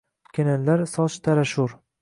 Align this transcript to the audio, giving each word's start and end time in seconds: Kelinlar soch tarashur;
Kelinlar 0.37 0.85
soch 0.95 1.21
tarashur; 1.29 1.81